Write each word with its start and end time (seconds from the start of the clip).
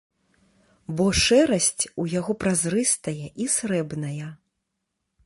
Бо 1.01 1.05
шэрасць 1.25 1.83
у 2.03 2.05
яго 2.19 2.31
празрыстая 2.45 3.25
і 3.47 3.51
срэбная. 3.57 4.27